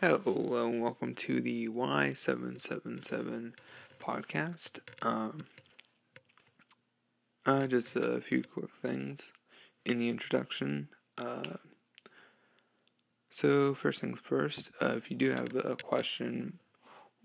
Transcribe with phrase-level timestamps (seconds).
[0.00, 3.54] Hello and welcome to the Y777
[4.00, 4.78] podcast.
[5.02, 5.46] Um,
[7.44, 9.32] uh, just a few quick things
[9.84, 10.90] in the introduction.
[11.20, 11.56] Uh,
[13.28, 16.60] so, first things first, uh, if you do have a question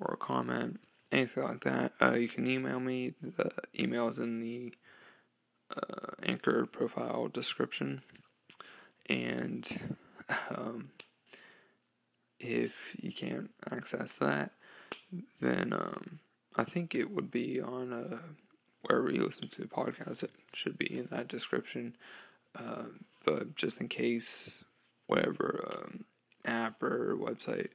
[0.01, 0.79] or a comment,
[1.11, 3.13] anything like that, uh, you can email me.
[3.21, 4.73] The email is in the
[5.77, 8.01] uh, Anchor profile description.
[9.07, 9.99] And
[10.49, 10.89] um,
[12.43, 14.51] if you can't access that,
[15.41, 16.19] then um,
[16.55, 18.17] I think it would be on uh,
[18.83, 20.23] wherever you listen to the podcast.
[20.23, 21.95] It should be in that description.
[22.55, 22.85] Uh,
[23.25, 24.49] but just in case,
[25.07, 26.05] whatever um,
[26.45, 27.69] app or website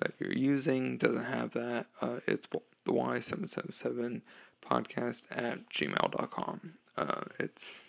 [0.00, 2.46] that you're using doesn't have that, uh, it's
[2.84, 4.22] the Y777
[4.64, 6.74] podcast at gmail.com.
[6.96, 7.80] Uh, it's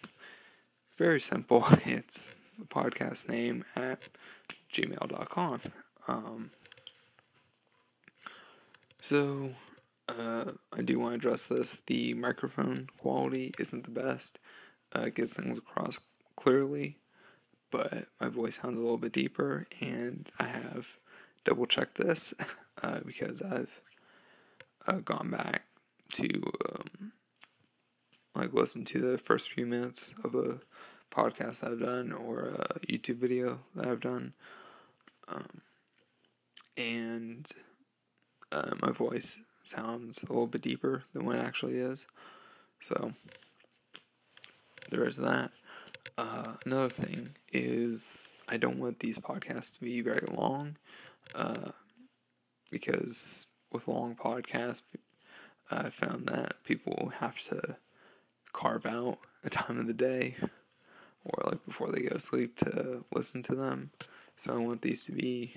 [0.97, 1.65] very simple.
[1.85, 3.99] It's the podcast name at
[4.73, 5.61] gmail.com.
[6.07, 6.51] Um,
[9.01, 9.51] so,
[10.09, 11.77] uh, I do want to address this.
[11.87, 14.39] The microphone quality isn't the best.
[14.95, 15.97] Uh, it gets things across
[16.35, 16.97] clearly,
[17.71, 20.85] but my voice sounds a little bit deeper, and I have
[21.45, 22.33] double checked this
[22.83, 23.81] uh, because I've
[24.87, 25.63] uh, gone back
[26.13, 26.27] to
[26.71, 27.11] um,
[28.35, 30.59] like listen to the first few minutes of a
[31.11, 34.33] podcast I've done or a YouTube video that I've done.
[35.27, 35.61] Um,
[36.77, 37.47] and
[38.51, 42.05] uh, my voice sounds a little bit deeper than what it actually is.
[42.81, 43.13] So
[44.89, 45.51] there is that.
[46.17, 50.75] Uh, another thing is I don't want these podcasts to be very long,
[51.33, 51.71] uh,
[52.69, 54.81] because with long podcasts,
[55.71, 57.77] I found that people have to
[58.51, 60.35] carve out a time of the day
[61.25, 63.91] or like before they go to sleep to listen to them.
[64.37, 65.55] So I want these to be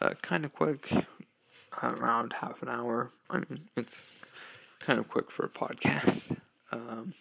[0.00, 0.90] uh, kind of quick,
[1.82, 3.10] around half an hour.
[3.30, 4.10] I mean, it's
[4.80, 6.36] kind of quick for a podcast.
[6.72, 7.14] Um,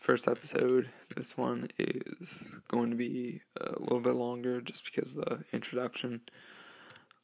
[0.00, 5.42] first episode, this one is going to be a little bit longer just because the
[5.52, 6.20] introduction.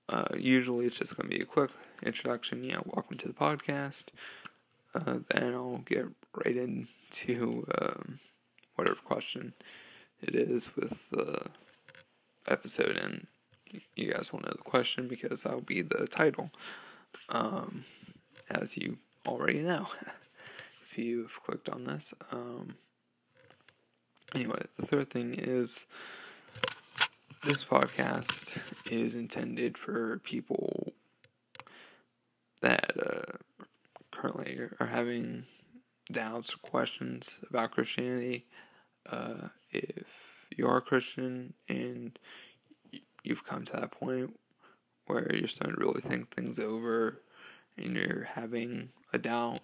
[0.09, 1.71] Uh, usually it's just going to be a quick
[2.03, 2.65] introduction.
[2.65, 4.07] Yeah, welcome to the podcast.
[4.95, 6.07] Uh, then I'll get
[6.45, 8.19] right into um,
[8.75, 9.55] whatever question
[10.21, 11.47] it is with the
[12.49, 13.29] episode and
[13.95, 16.51] you guys will know the question because that'll be the title,
[17.29, 17.85] um,
[18.51, 19.87] as you already know
[20.91, 22.15] if you've clicked on this.
[22.31, 22.75] Um,
[24.35, 25.79] anyway, the third thing is
[27.45, 28.57] this podcast
[28.91, 30.93] is intended for people
[32.63, 33.67] that uh,
[34.11, 35.45] currently are having
[36.11, 38.47] doubts or questions about Christianity.
[39.07, 40.07] Uh, if
[40.57, 42.19] you are a Christian and
[43.25, 44.39] you've come to that point
[45.07, 47.21] where you're starting to really think things over
[47.77, 49.61] and you're having a doubt,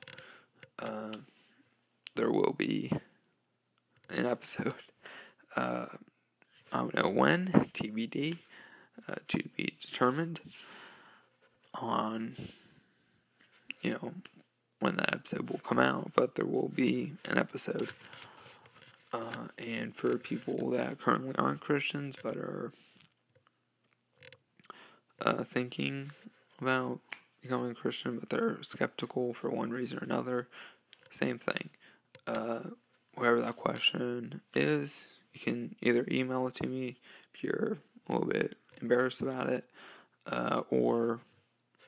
[0.80, 1.12] uh,
[2.16, 2.90] there will be
[4.08, 4.74] an episode.
[5.56, 5.86] Uh,
[6.70, 8.38] I don't know when, TBD,
[9.08, 10.38] uh, to be determined
[11.74, 12.36] on,
[13.82, 14.12] you know,
[14.78, 17.92] when that episode will come out, but there will be an episode.
[19.12, 22.72] Uh, and for people that currently aren't Christians but are
[25.20, 26.12] uh, thinking
[26.60, 27.00] about
[27.42, 30.48] becoming a Christian, but they're skeptical for one reason or another,
[31.10, 31.70] same thing.
[32.26, 32.60] Uh,
[33.14, 36.96] whatever that question is, you can either email it to me
[37.34, 37.78] if you're
[38.08, 39.64] a little bit embarrassed about it,
[40.26, 41.20] uh, or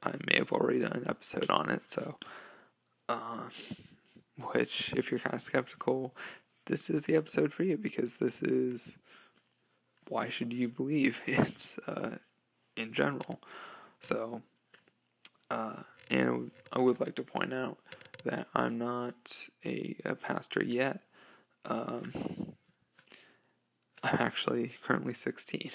[0.02, 1.82] I may have already done an episode on it.
[1.86, 2.16] So,
[3.08, 3.48] uh,
[4.52, 6.14] which, if you're kind of skeptical,
[6.66, 8.96] this is the episode for you because this is
[10.08, 12.16] why should you believe it's uh,
[12.76, 13.40] in general.
[14.00, 14.42] So,
[15.50, 17.78] uh, and I would like to point out
[18.24, 19.14] that I'm not
[19.64, 21.00] a, a pastor yet.
[21.64, 22.12] Um,
[24.02, 25.70] I'm actually currently 16.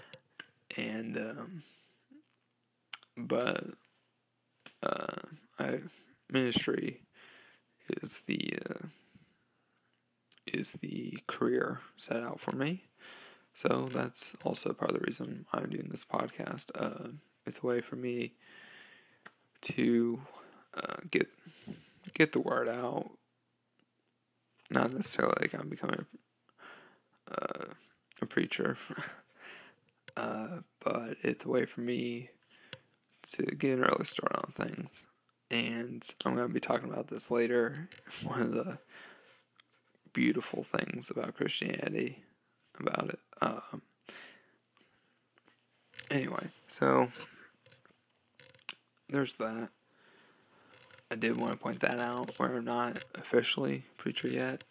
[0.76, 1.62] and, um,
[3.16, 3.64] but,
[4.82, 5.22] uh,
[5.58, 5.80] I,
[6.30, 7.00] ministry
[8.02, 8.86] is the, uh,
[10.46, 12.84] is the career set out for me.
[13.58, 16.66] So that's also part of the reason I'm doing this podcast.
[16.76, 17.08] Uh,
[17.44, 18.34] it's a way for me
[19.62, 20.20] to
[20.74, 21.26] uh, get
[22.14, 23.10] get the word out.
[24.70, 26.06] Not necessarily like I'm becoming
[27.28, 27.64] a, uh,
[28.22, 28.78] a preacher,
[30.16, 32.30] uh, but it's a way for me
[33.32, 35.02] to get an early start on things.
[35.50, 37.88] And I'm going to be talking about this later.
[38.22, 38.78] One of the
[40.12, 42.22] beautiful things about Christianity
[42.80, 43.18] about it.
[43.40, 43.82] Um,
[46.10, 47.08] anyway, so
[49.08, 49.70] there's that.
[51.10, 54.64] I did want to point that out where I'm not officially preacher yet,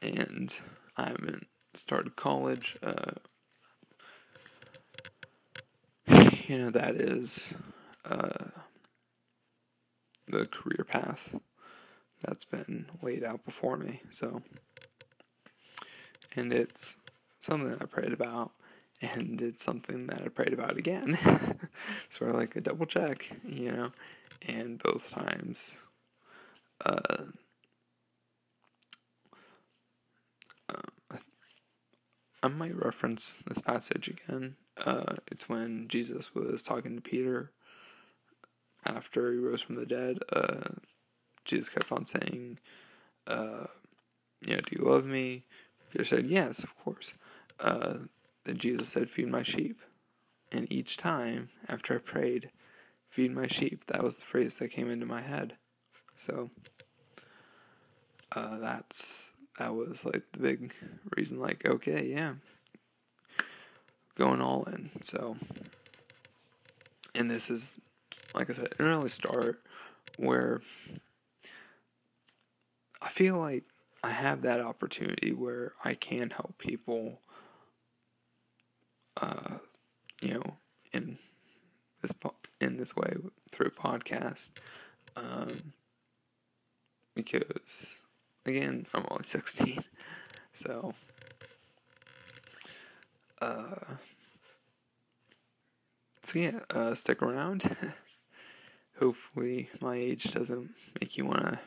[0.00, 0.54] and
[0.96, 2.78] I haven't started college.
[2.82, 3.12] Uh,
[6.48, 7.40] you know, that is
[8.06, 8.46] uh,
[10.28, 11.34] the career path
[12.22, 14.00] that's been laid out before me.
[14.12, 14.42] So,
[16.34, 16.96] and it's
[17.44, 18.52] something I prayed about,
[19.00, 21.18] and it's something that I prayed about again.
[22.10, 23.90] sort of like a double check, you know
[24.46, 25.72] and both times
[26.84, 27.24] uh,
[30.68, 31.16] uh,
[32.42, 34.56] I might reference this passage again.
[34.76, 37.50] Uh, it's when Jesus was talking to Peter
[38.84, 40.18] after he rose from the dead.
[40.30, 40.74] Uh,
[41.44, 42.58] Jesus kept on saying,
[43.26, 43.66] uh,
[44.42, 45.44] "You know, do you love me?"
[45.90, 47.14] Peter said, "Yes, of course."
[47.60, 47.94] Uh,
[48.44, 49.80] then Jesus said, "Feed my sheep."
[50.52, 52.50] And each time after I prayed,
[53.10, 53.86] feed my sheep.
[53.86, 55.54] That was the phrase that came into my head.
[56.26, 56.50] So
[58.32, 60.72] uh, that's that was like the big
[61.16, 61.40] reason.
[61.40, 62.34] Like, okay, yeah,
[64.16, 64.90] going all in.
[65.02, 65.36] So,
[67.14, 67.74] and this is
[68.34, 69.62] like I said, an early start
[70.16, 70.60] where
[73.00, 73.64] I feel like
[74.02, 77.20] I have that opportunity where I can help people.
[79.16, 79.58] Uh,
[80.20, 80.56] you know,
[80.92, 81.18] in
[82.02, 82.12] this
[82.60, 83.14] in this way
[83.50, 84.50] through podcast.
[85.16, 85.72] Um,
[87.14, 87.94] because,
[88.46, 89.84] again, I'm only 16.
[90.54, 90.94] So,
[93.40, 93.74] uh,
[96.22, 97.76] so yeah, uh, stick around.
[99.00, 100.70] Hopefully, my age doesn't
[101.00, 101.58] make you want to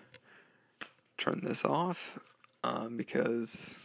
[1.18, 2.20] turn this off.
[2.64, 3.76] Um, because,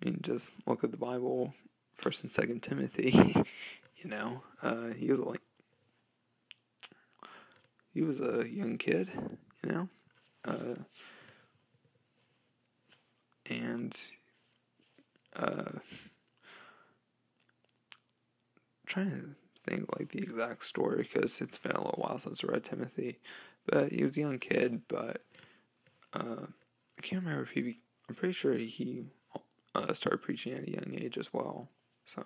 [0.00, 1.54] I mean, just look at the Bible,
[2.02, 3.12] First and Second Timothy.
[3.96, 5.40] you know, uh, he was like
[7.94, 9.08] he was a young kid,
[9.64, 9.88] you know,
[10.44, 10.74] uh,
[13.46, 13.96] and
[15.36, 15.78] uh,
[18.86, 22.48] trying to think like the exact story because it's been a little while since I
[22.48, 23.20] read Timothy,
[23.64, 25.22] but he was a young kid, but
[26.14, 26.46] uh,
[26.98, 27.78] I can't remember if he.
[28.08, 29.04] I'm pretty sure he
[29.76, 31.68] uh, started preaching at a young age as well.
[32.06, 32.24] So.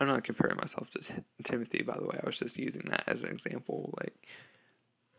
[0.00, 2.18] I'm not comparing myself to Timothy, by the way.
[2.22, 3.94] I was just using that as an example.
[4.00, 4.26] Like,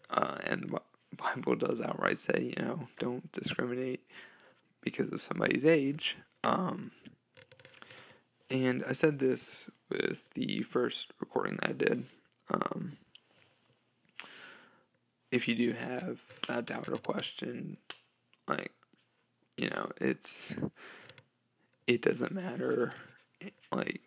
[0.10, 0.80] uh, and the
[1.16, 4.02] Bible does outright say, you know, don't discriminate
[4.82, 6.18] because of somebody's age.
[6.44, 6.92] Um,
[8.50, 9.56] and I said this
[9.90, 12.06] with the first recording that I did.
[12.52, 12.98] Um,
[15.31, 17.78] if you do have a doubt or question,
[18.48, 18.72] like,
[19.58, 20.54] you know, it's,
[21.88, 22.94] it doesn't matter,
[23.71, 24.01] like,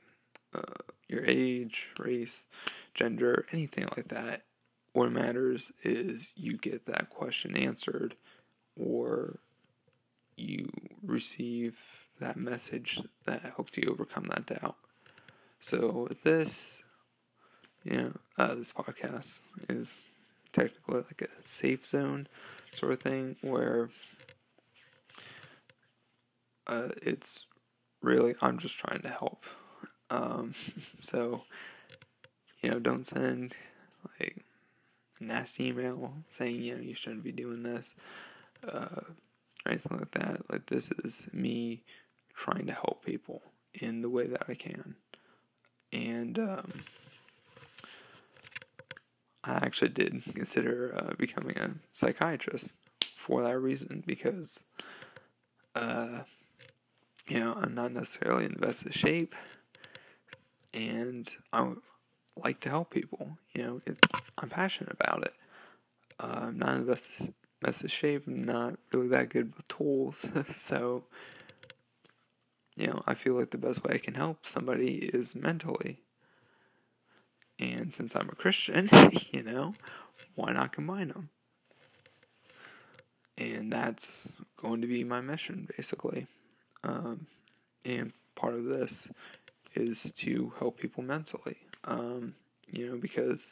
[0.55, 0.63] uh,
[1.09, 2.43] your age, race,
[2.95, 4.43] gender, anything like that.
[4.93, 8.17] What matters is you get that question answered
[8.77, 9.39] or
[10.37, 10.69] you
[11.03, 11.77] receive
[12.21, 14.77] that message that helps you overcome that doubt.
[15.61, 16.79] So with this,
[17.85, 20.03] you know, uh, this podcast is
[20.53, 22.29] technically like a safe zone
[22.73, 23.91] sort of thing where
[26.67, 27.45] uh, it's
[28.03, 29.45] really I'm just trying to help
[30.11, 30.55] um,
[31.03, 31.43] so,
[32.63, 33.55] you know, don't send
[34.19, 34.45] like
[35.21, 37.95] a nasty email saying, you know, you shouldn't be doing this,
[38.67, 39.03] uh,
[39.67, 40.51] or anything like that.
[40.51, 41.83] Like, this is me
[42.35, 43.43] trying to help people
[43.75, 44.95] in the way that I can.
[45.93, 46.73] And, um,
[49.45, 52.73] I actually did consider uh, becoming a psychiatrist
[53.17, 54.63] for that reason because,
[55.75, 56.21] uh,
[57.29, 59.35] you know, I'm not necessarily in the best of shape
[60.73, 61.73] and I
[62.37, 63.39] like to help people.
[63.55, 64.01] You know, it's
[64.39, 65.35] I'm passionate about it.
[66.21, 67.07] Uh, I'm not in the best
[67.61, 68.27] best of shape.
[68.27, 71.05] I'm not really that good with tools, so
[72.77, 75.99] you know, I feel like the best way I can help somebody is mentally.
[77.59, 78.89] And since I'm a Christian,
[79.33, 79.75] you know,
[80.37, 81.31] why not combine them?
[83.37, 84.23] And that's
[84.57, 86.29] going to be my mission, basically.
[86.85, 87.27] Um,
[87.85, 89.09] and part of this
[89.75, 91.57] is to help people mentally.
[91.85, 92.35] Um,
[92.71, 93.49] you know, because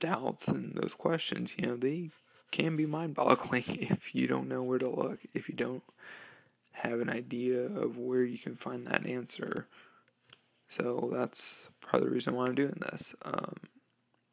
[0.00, 2.10] doubts and those questions, you know, they
[2.50, 5.82] can be mind boggling if you don't know where to look, if you don't
[6.72, 9.66] have an idea of where you can find that answer.
[10.68, 13.14] So that's part of the reason why I'm doing this.
[13.22, 13.56] Um,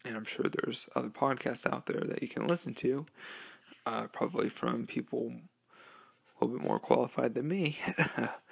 [0.03, 3.05] and I'm sure there's other podcasts out there that you can listen to,
[3.85, 5.33] uh, probably from people
[6.39, 7.77] a little bit more qualified than me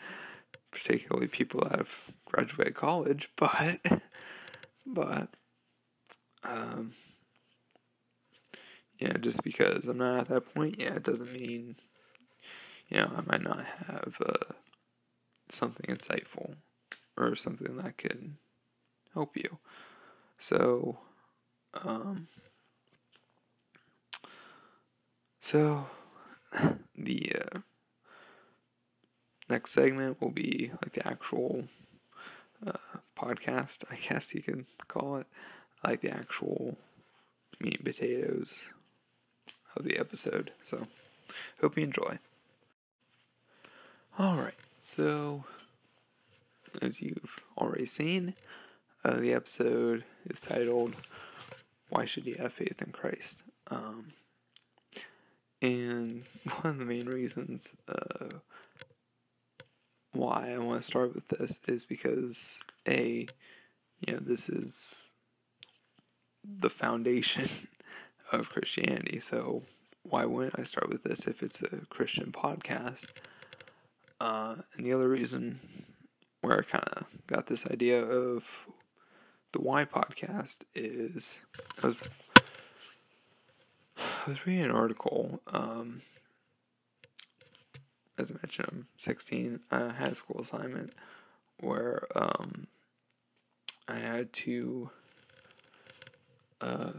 [0.73, 1.89] particularly people that have
[2.25, 3.79] graduated college, but
[4.85, 5.29] but
[6.43, 6.93] um
[8.99, 11.75] yeah, just because I'm not at that point yet doesn't mean
[12.89, 14.53] you know I might not have uh,
[15.49, 16.55] something insightful
[17.17, 18.35] or something that could
[19.13, 19.59] help you.
[20.39, 20.97] So
[21.83, 22.27] um
[25.41, 25.87] so
[26.95, 27.59] the uh,
[29.53, 31.65] next segment will be like the actual
[32.65, 32.71] uh,
[33.15, 35.27] podcast, I guess you can call it,
[35.83, 36.75] like the actual
[37.59, 38.55] meat and potatoes
[39.75, 40.51] of the episode.
[40.71, 40.87] So,
[41.61, 42.17] hope you enjoy.
[44.19, 45.43] Alright, so
[46.81, 48.33] as you've already seen,
[49.05, 50.95] uh, the episode is titled
[51.89, 53.43] Why Should You Have Faith in Christ?
[53.69, 54.13] Um,
[55.61, 56.23] and
[56.61, 58.39] one of the main reasons uh,
[60.13, 63.27] why I want to start with this is because a,
[64.05, 64.93] you know, this is
[66.43, 67.49] the foundation
[68.31, 69.19] of Christianity.
[69.19, 69.63] So
[70.03, 73.05] why wouldn't I start with this if it's a Christian podcast?
[74.19, 75.59] Uh, and the other reason
[76.41, 78.43] where I kind of got this idea of
[79.53, 81.39] the Why podcast is
[81.81, 81.97] I was
[83.97, 85.41] I was reading an article.
[85.47, 86.01] Um,
[88.17, 89.59] as I mentioned, I'm 16.
[89.71, 90.93] I had a school assignment
[91.59, 92.67] where um,
[93.87, 94.89] I had to
[96.61, 96.91] uh,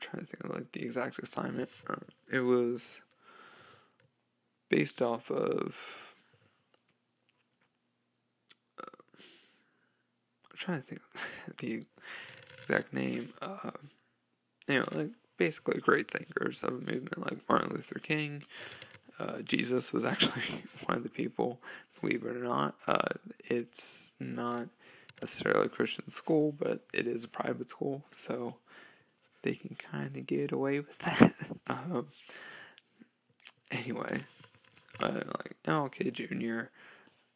[0.00, 1.70] trying to think of like the exact assignment.
[1.88, 1.96] Uh,
[2.30, 2.94] it was
[4.68, 5.74] based off of.
[8.80, 8.98] Uh,
[10.50, 11.00] I'm trying to think
[11.58, 11.84] the
[12.58, 13.32] exact name.
[13.40, 13.70] Uh,
[14.68, 18.44] you know, like basically great thinkers of a movement like Martin Luther King.
[19.18, 21.60] Uh, Jesus was actually one of the people,
[22.00, 22.76] believe it or not.
[22.86, 23.08] Uh,
[23.44, 24.68] it's not
[25.20, 28.54] necessarily a Christian school, but it is a private school, so
[29.42, 31.34] they can kind of get away with that.
[31.66, 32.06] um,
[33.70, 34.20] anyway,
[35.00, 36.68] uh, like MLK Jr.,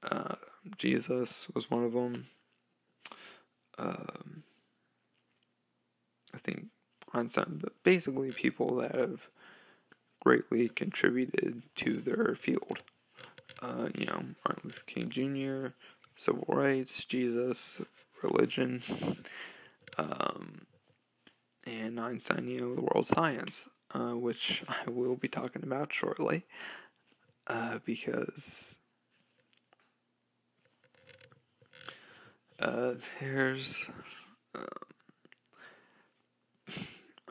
[0.05, 0.35] uh,
[0.79, 2.27] Jesus was one of them.
[3.79, 4.43] Um,
[6.35, 6.67] I think
[7.13, 9.29] Einstein, but basically people that have
[10.23, 12.79] greatly contributed to their field.
[13.61, 15.75] Uh, you know, Martin Luther King Jr.,
[16.17, 17.81] civil rights, Jesus,
[18.23, 18.83] religion,
[19.99, 20.63] um,
[21.65, 26.45] and Einstein, you know, the world science, uh, which I will be talking about shortly,
[27.49, 28.77] uh, because
[32.61, 33.75] uh, there's.
[34.55, 34.65] Um,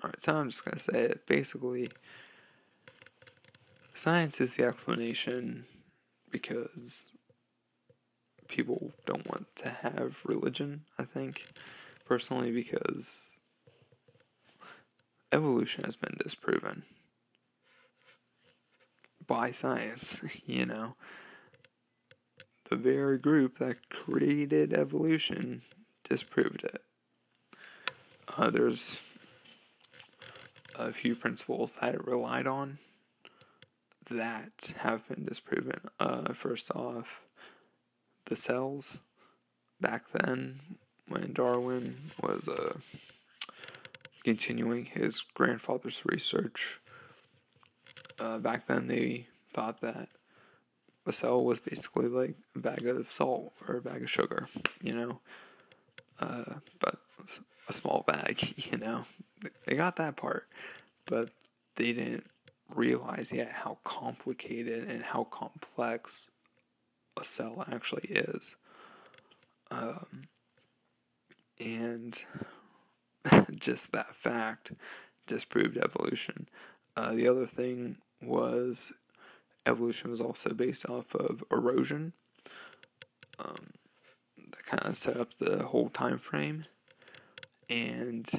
[0.03, 1.27] Alright, so I'm just gonna say it.
[1.27, 1.89] Basically,
[4.01, 5.63] science is the explanation
[6.31, 7.11] because
[8.47, 11.43] people don't want to have religion, I think,
[12.07, 13.29] personally, because
[15.31, 16.81] evolution has been disproven
[19.27, 20.95] by science, you know.
[22.71, 25.61] The very group that created evolution
[26.09, 26.81] disproved it.
[28.35, 28.99] Uh, there's
[30.73, 32.79] a few principles that it relied on
[34.11, 35.81] that have been disproven.
[35.99, 37.21] Uh, first off,
[38.25, 38.99] the cells
[39.79, 40.59] back then
[41.07, 42.73] when Darwin was uh,
[44.23, 46.79] continuing his grandfather's research.
[48.19, 50.09] Uh, back then, they thought that
[51.05, 54.47] a cell was basically like a bag of salt or a bag of sugar,
[54.81, 55.19] you know,
[56.19, 56.97] uh, but
[57.67, 59.05] a small bag, you know.
[59.65, 60.47] They got that part,
[61.05, 61.29] but
[61.75, 62.25] they didn't
[62.75, 66.29] realize yet how complicated and how complex
[67.19, 68.55] a cell actually is.
[69.69, 70.27] Um,
[71.59, 72.17] and
[73.51, 74.71] just that fact
[75.27, 76.47] disproved evolution.
[76.95, 78.91] Uh, the other thing was
[79.65, 82.13] evolution was also based off of erosion.
[83.39, 83.71] Um,
[84.37, 86.65] that kind of set up the whole time frame.
[87.69, 88.29] And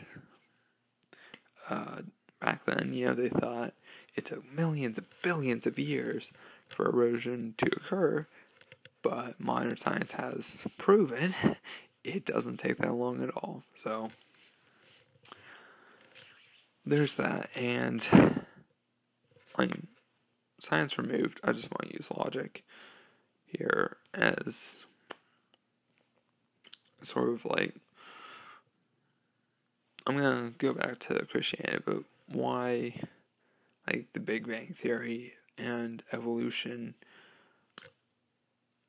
[1.71, 2.03] uh,
[2.41, 3.73] back then, you know, they thought
[4.15, 6.31] it took millions of billions of years
[6.69, 8.27] for erosion to occur,
[9.03, 11.35] but modern science has proven
[12.05, 13.63] it doesn't take that long at all.
[13.77, 14.11] So
[16.85, 18.07] there's that, and
[19.57, 19.69] I
[20.61, 21.41] science removed.
[21.45, 22.65] I just want to use logic
[23.47, 24.77] here as
[27.03, 27.75] sort of like
[30.07, 33.01] I'm gonna go back to Christianity, but why,
[33.87, 36.95] like the Big Bang Theory and evolution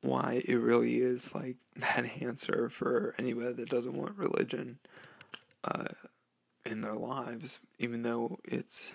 [0.04, 4.78] why it really is like that answer for anybody that doesn't want religion
[5.64, 5.86] uh,
[6.66, 8.88] in their lives, even though it's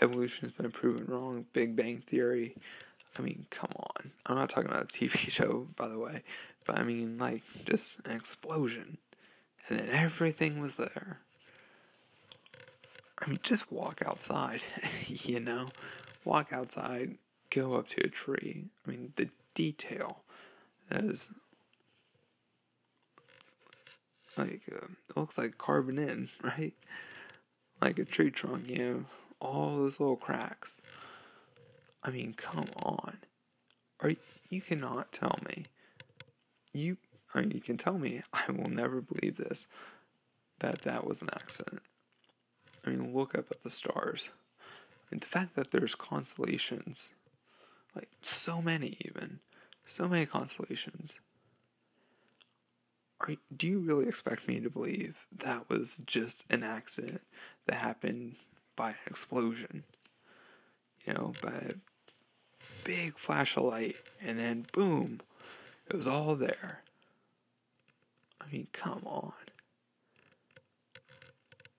[0.00, 1.46] evolution has been proven wrong.
[1.52, 2.56] Big Bang Theory.
[3.18, 4.12] I mean, come on.
[4.26, 6.22] I'm not talking about a TV show, by the way,
[6.66, 8.98] but I mean, like, just an explosion.
[9.68, 11.20] And then everything was there.
[13.20, 14.62] I mean, just walk outside,
[15.06, 15.68] you know?
[16.24, 17.18] Walk outside,
[17.50, 18.66] go up to a tree.
[18.86, 20.22] I mean, the detail
[20.90, 21.28] is
[24.36, 26.74] like, uh, it looks like carbon in, right?
[27.80, 29.04] Like a tree trunk, you know?
[29.40, 30.76] All those little cracks.
[32.02, 33.18] I mean, come on.
[34.00, 34.12] Are
[34.48, 35.66] you cannot tell me.
[36.72, 36.96] You
[37.34, 39.66] I mean, you can tell me I will never believe this
[40.60, 41.82] that that was an accident.
[42.84, 44.28] I mean, look up at the stars.
[45.10, 47.08] And the fact that there's constellations,
[47.94, 49.40] like so many even,
[49.86, 51.14] so many constellations.
[53.20, 57.20] Are, do you really expect me to believe that was just an accident
[57.66, 58.36] that happened
[58.76, 59.84] by an explosion?
[61.04, 61.74] You know, by a
[62.84, 65.20] big flash of light, and then boom,
[65.88, 66.82] it was all there.
[68.40, 69.32] I mean, come on.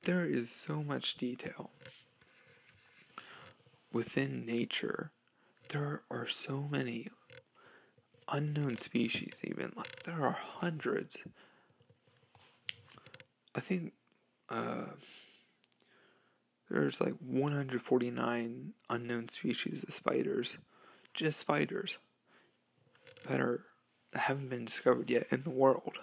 [0.03, 1.69] There is so much detail.
[3.93, 5.11] Within nature,
[5.69, 7.09] there are so many
[8.27, 9.73] unknown species, even.
[9.75, 11.17] Like, there are hundreds.
[13.53, 13.93] I think
[14.49, 14.85] uh,
[16.69, 20.49] there's like 149 unknown species of spiders,
[21.13, 21.97] just spiders,
[23.27, 23.65] that are
[24.13, 25.97] that haven't been discovered yet in the world.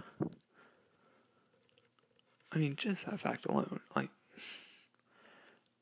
[2.50, 4.10] I mean, just that fact alone, like,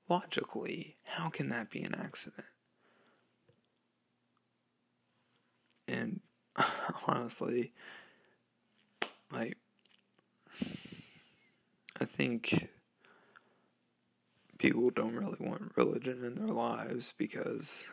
[0.08, 2.46] logically, how can that be an accident?
[5.87, 6.20] And
[7.06, 7.73] honestly,
[9.30, 9.56] like,
[12.00, 12.69] I think
[14.58, 17.84] people don't really want religion in their lives because,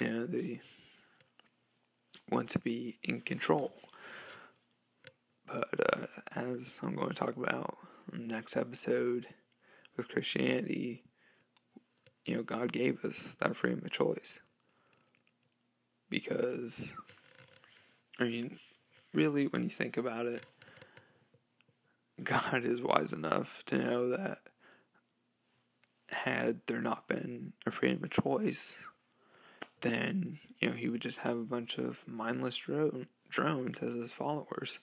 [0.00, 0.60] you know, they
[2.30, 3.72] want to be in control.
[5.56, 7.78] But uh, as I'm going to talk about
[8.12, 9.26] next episode
[9.96, 11.02] with Christianity,
[12.26, 14.38] you know, God gave us that freedom of choice.
[16.10, 16.92] Because,
[18.20, 18.58] I mean,
[19.14, 20.44] really, when you think about it,
[22.22, 24.40] God is wise enough to know that
[26.10, 28.74] had there not been a freedom of choice,
[29.80, 34.12] then, you know, he would just have a bunch of mindless drone, drones as his
[34.12, 34.78] followers.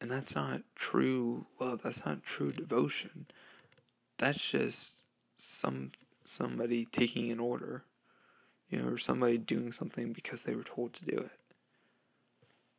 [0.00, 1.82] And that's not true love.
[1.84, 3.26] That's not true devotion.
[4.18, 4.92] That's just
[5.38, 5.92] some
[6.24, 7.84] somebody taking an order,
[8.70, 11.30] you know, or somebody doing something because they were told to do it.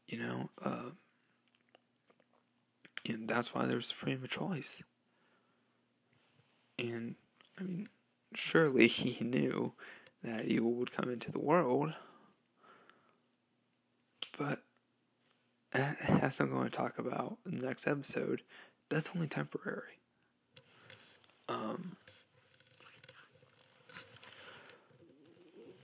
[0.08, 0.92] You know, uh,
[3.08, 4.82] and that's why there's freedom of choice.
[6.80, 7.16] And
[7.60, 7.90] I mean,
[8.34, 9.74] surely he knew
[10.24, 11.94] that evil would come into the world,
[14.38, 14.64] but
[15.74, 18.42] as I'm going to talk about in the next episode,
[18.90, 20.00] that's only temporary.
[21.48, 21.96] Um,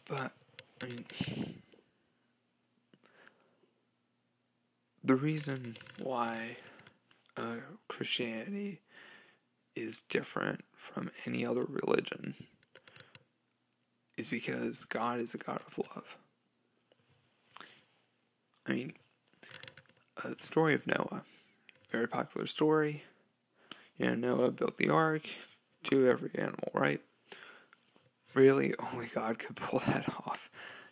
[0.07, 0.31] but
[0.81, 1.05] I mean,
[5.03, 6.57] the reason why
[7.37, 7.55] uh,
[7.87, 8.81] Christianity
[9.75, 12.33] is different from any other religion
[14.17, 16.05] is because God is a God of love.
[18.65, 18.93] I mean,
[20.23, 21.23] the story of Noah.
[21.91, 23.03] Very popular story.
[23.97, 25.23] You know, Noah built the ark
[25.85, 27.01] to every animal, right?
[28.33, 30.49] Really, only God could pull that off.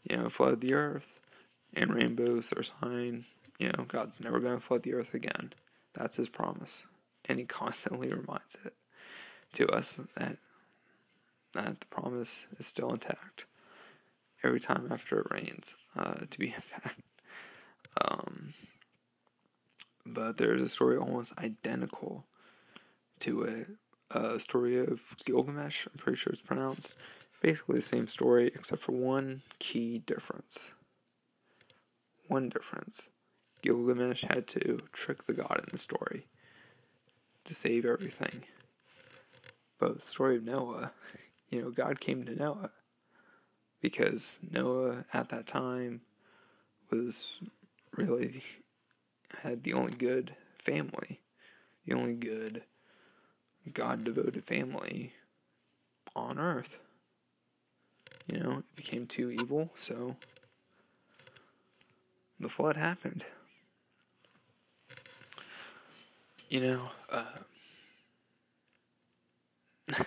[0.10, 1.20] You know, flood the earth,
[1.74, 3.26] and rainbows are sign.
[3.60, 5.54] You know, God's never going to flood the earth again.
[5.94, 6.84] That's his promise.
[7.26, 8.74] And he constantly reminds it
[9.54, 10.38] to us that
[11.54, 13.46] that the promise is still intact
[14.44, 17.02] every time after it rains, uh, to be in fact.
[18.02, 18.54] Um,
[20.06, 22.26] but there's a story almost identical
[23.22, 23.68] to it.
[24.12, 26.94] A story of Gilgamesh, I'm pretty sure it's pronounced.
[27.42, 30.72] Basically the same story, except for one key difference.
[32.28, 33.10] One difference.
[33.62, 36.28] Gilgamesh had to trick the god in the story
[37.46, 38.44] to save everything.
[39.80, 40.92] But the story of Noah,
[41.50, 42.70] you know, God came to Noah
[43.82, 46.02] because Noah at that time
[46.92, 47.36] was
[47.96, 48.44] really
[49.44, 51.20] had the only good family,
[51.86, 52.64] the only good
[53.74, 55.14] God devoted family
[56.16, 56.78] on earth.
[58.28, 60.16] You know, it became too evil, so
[62.40, 63.24] the flood happened.
[66.50, 67.26] You know, uh,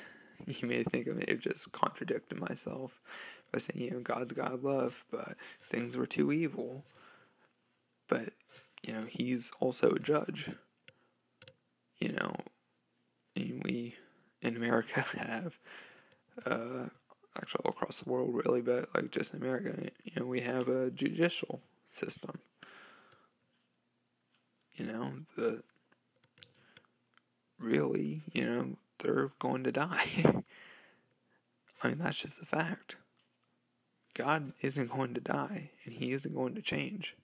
[0.46, 2.92] you may think I may have just contradicted myself
[3.52, 5.36] by saying, you know, God's God love, but
[5.70, 6.84] things were too evil.
[8.08, 8.32] But,
[8.82, 10.50] you know, He's also a judge.
[11.98, 12.36] You know,
[13.34, 13.96] and we
[14.40, 15.58] in America have,
[16.46, 16.86] uh,
[17.36, 20.68] actually all across the world really, but like just in America, you know, we have
[20.68, 21.60] a judicial
[21.92, 22.38] system.
[24.74, 25.62] You know, the
[27.58, 30.08] really, you know, they're going to die.
[31.82, 32.96] I mean, that's just a fact.
[34.14, 37.14] God isn't going to die, and He isn't going to change.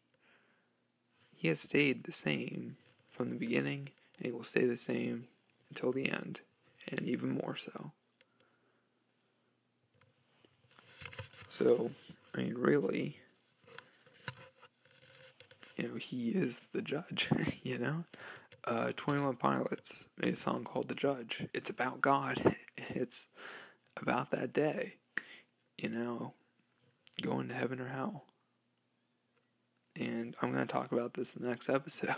[1.44, 2.78] He has stayed the same
[3.10, 5.26] from the beginning, and He will stay the same
[5.68, 6.40] until the end,
[6.88, 7.92] and even more so.
[11.50, 11.90] So,
[12.34, 13.18] I mean, really,
[15.76, 17.28] you know, He is the judge,
[17.62, 18.04] you know?
[18.66, 21.46] uh, 21 Pilots made a song called The Judge.
[21.52, 22.56] It's about God.
[22.88, 23.26] It's
[24.00, 24.94] about that day,
[25.76, 26.32] you know,
[27.20, 28.24] going to heaven or hell.
[29.96, 32.14] And I'm going to talk about this in the next episode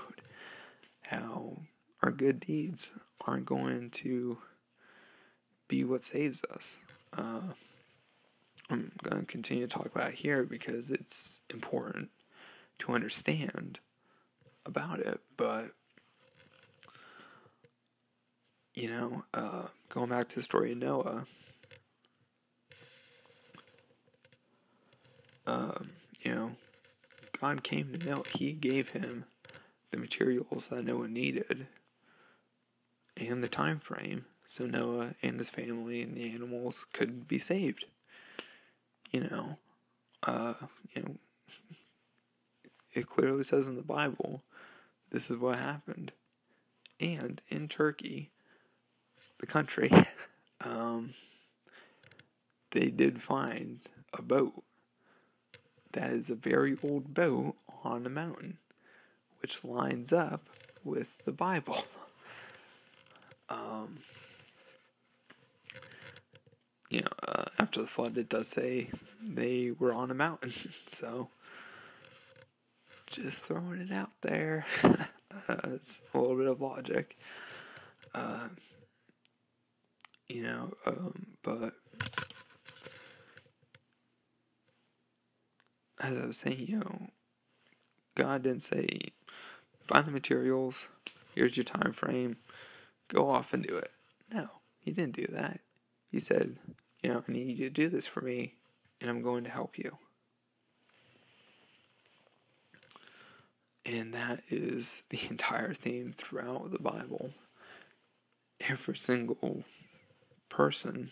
[1.03, 1.57] how
[2.03, 2.91] our good deeds
[3.27, 4.39] aren't going to
[5.69, 6.77] be what saves us.
[7.17, 7.41] Uh,
[8.69, 12.11] I'm going to continue to talk about here because it's important
[12.81, 13.79] to understand
[14.65, 15.71] about it, but
[18.75, 21.27] you know, uh, going back to the story of Noah,
[25.47, 26.51] um, you know,
[27.40, 28.25] God came to Noah.
[28.35, 29.25] He gave him
[29.90, 31.66] the materials that Noah needed
[33.16, 37.87] and the time frame so Noah and his family and the animals could be saved.
[39.11, 39.59] You know,
[40.22, 40.55] uh,
[40.94, 41.16] you know,
[42.94, 44.42] it clearly says in the Bible
[45.11, 46.12] this is what happened.
[46.99, 48.31] And in Turkey,
[49.38, 49.90] the country,
[50.62, 51.14] um,
[52.70, 53.81] they did find
[54.14, 54.62] a boat
[55.96, 58.59] that is a very old boat on a mountain,
[59.40, 60.48] which lines up
[60.85, 61.85] with the Bible.
[63.48, 63.98] Um,
[66.90, 68.90] you know, uh, after the flood, it does say
[69.22, 70.52] they were on a mountain,
[70.92, 71.28] so
[73.06, 74.66] just throwing it out there.
[74.82, 74.96] uh,
[75.74, 77.16] it's a little bit of logic.
[78.12, 78.48] Uh,
[80.28, 81.76] you know, um, but
[86.00, 87.09] as I was saying, you know,
[88.14, 89.12] God didn't say,
[89.87, 90.88] find the materials,
[91.35, 92.37] here's your time frame,
[93.09, 93.90] go off and do it.
[94.32, 94.48] No,
[94.80, 95.61] He didn't do that.
[96.11, 96.56] He said,
[97.02, 98.54] you know, I need you to do this for me,
[99.00, 99.96] and I'm going to help you.
[103.85, 107.30] And that is the entire theme throughout the Bible.
[108.61, 109.64] Every single
[110.48, 111.11] person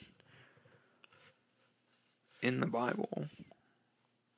[2.42, 3.26] in the Bible,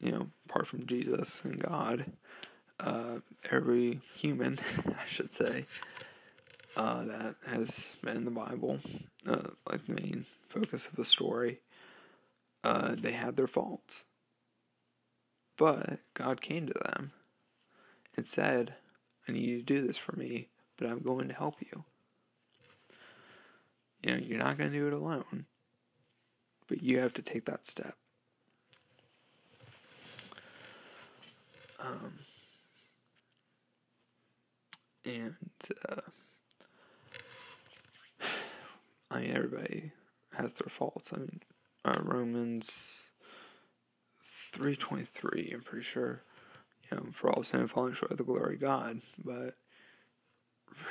[0.01, 2.07] you know, apart from Jesus and God,
[2.81, 3.17] uh,
[3.51, 5.67] every human, I should say,
[6.77, 8.81] uh, that has been in the Bible,
[9.27, 11.61] uh, like the main focus of the story,
[12.65, 14.05] uh, they had their faults.
[15.57, 17.13] But God came to them
[18.17, 18.75] and said,
[19.27, 21.85] I need you to do this for me, but I'm going to help you.
[24.03, 25.47] You know, you're not going to do it alone,
[26.69, 27.97] but you have to take that step.
[31.79, 32.19] Um,
[35.05, 35.35] and
[35.89, 36.01] uh,
[39.11, 39.93] I mean, everybody
[40.33, 41.11] has their faults.
[41.13, 41.43] I mean,
[41.85, 42.71] uh, Romans
[44.53, 45.51] three twenty three.
[45.55, 46.23] I'm pretty sure.
[46.91, 49.03] You know, for all sin and falling short of the glory of God.
[49.25, 49.57] But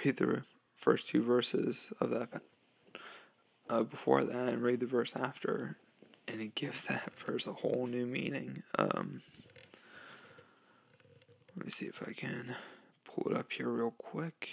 [0.04, 0.44] read the
[0.76, 2.42] first two verses of that
[3.70, 5.78] uh, before that and read the verse after,
[6.28, 8.64] and it gives that verse a whole new meaning.
[8.78, 9.22] Um,
[11.56, 12.56] let me see if I can
[13.06, 14.48] pull it up here real quick.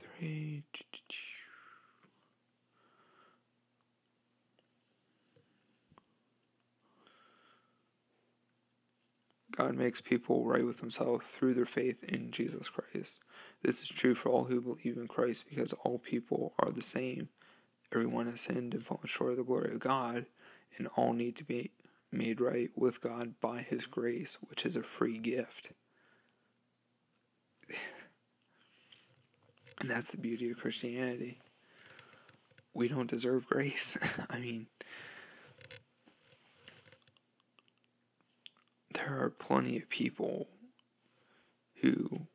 [0.00, 0.64] Three.
[9.56, 13.20] God makes people right with Himself through their faith in Jesus Christ.
[13.62, 17.28] This is true for all who believe in Christ because all people are the same.
[17.92, 20.26] Everyone has sinned and fallen short of the glory of God,
[20.76, 21.70] and all need to be
[22.14, 25.68] made right with God by His grace, which is a free gift.
[29.80, 31.40] and that's the beauty of Christianity.
[32.72, 33.96] We don't deserve grace.
[34.30, 34.66] I mean,
[38.92, 40.48] there are plenty of people
[41.82, 42.26] who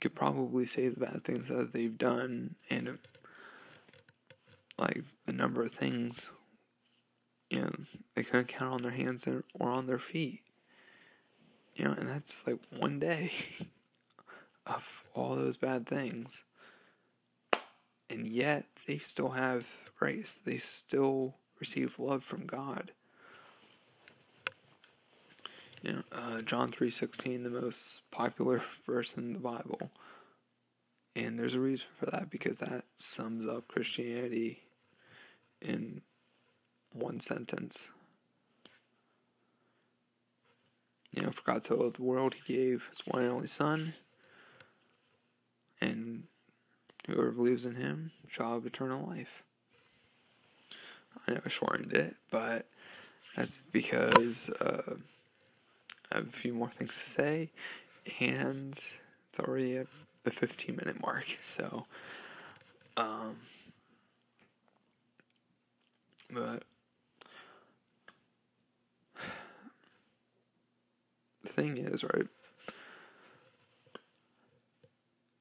[0.00, 2.98] could probably say the bad things that they've done and
[4.78, 6.26] like the number of things
[7.50, 7.70] know
[8.14, 10.40] they couldn't count on their hands or on their feet.
[11.74, 13.32] You know and that's like one day
[14.66, 14.82] of
[15.14, 16.44] all those bad things.
[18.08, 19.64] And yet they still have
[19.98, 20.36] grace.
[20.44, 22.92] They still receive love from god.
[25.82, 29.90] You know, uh, John three sixteen, the most popular verse in the Bible,
[31.14, 34.62] and there's a reason for that because that sums up Christianity
[35.60, 36.02] in
[36.96, 37.88] one sentence.
[41.12, 43.94] You know, for God so loved the world, He gave His one and only Son,
[45.80, 46.24] and
[47.06, 49.42] whoever believes in Him shall have eternal life.
[51.26, 52.66] I know I shortened it, but
[53.34, 54.50] that's because.
[54.60, 54.96] Uh,
[56.10, 57.50] I have a few more things to say,
[58.20, 58.78] and
[59.30, 59.86] it's already at
[60.24, 61.24] the 15 minute mark.
[61.44, 61.86] So,
[62.96, 63.36] um,
[66.30, 66.64] but
[71.56, 72.28] thing is, right?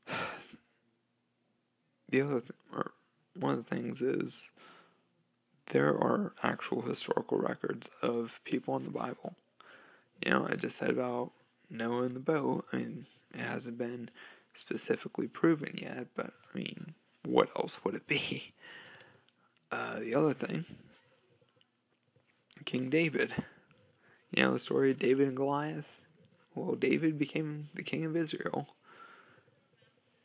[2.10, 2.92] The other, th- or
[3.38, 4.40] one of the things is
[5.72, 9.36] there are actual historical records of people in the Bible
[10.24, 11.32] you know, I just said about
[11.70, 12.66] Noah and the boat.
[12.72, 14.10] I mean, it hasn't been
[14.56, 18.54] specifically proven yet, but I mean, what else would it be?
[19.72, 20.64] Uh, the other thing,
[22.66, 23.34] King David.
[24.32, 25.88] You know the story of David and Goliath?
[26.56, 28.70] Well, David became the king of Israel.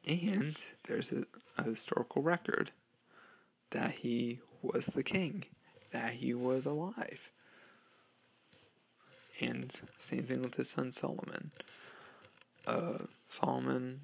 [0.06, 1.24] And there's a,
[1.58, 2.70] a historical record
[3.72, 5.44] that he was the king,
[5.92, 7.30] that he was alive.
[9.40, 11.50] And same thing with his son Solomon.
[12.66, 14.02] Uh, Solomon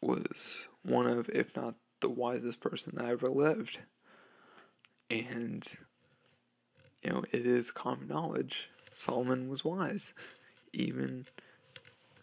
[0.00, 3.78] was one of, if not the wisest person that ever lived.
[5.10, 5.66] And,
[7.02, 10.12] you know, it is common knowledge Solomon was wise.
[10.72, 11.26] Even,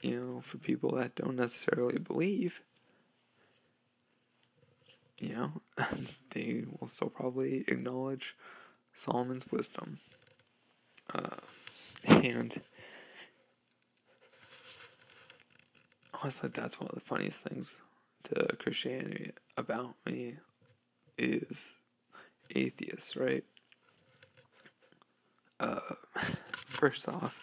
[0.01, 2.61] you know, for people that don't necessarily believe,
[5.19, 5.51] you know,
[6.31, 8.35] they will still probably acknowledge
[8.93, 9.99] Solomon's wisdom.
[11.13, 11.35] Uh,
[12.05, 12.61] and
[16.21, 17.75] honestly, that's one of the funniest things
[18.25, 20.35] to Christianity about me
[21.17, 21.71] is
[22.55, 23.43] atheists, right?
[25.59, 25.79] Uh,
[26.67, 27.35] first off,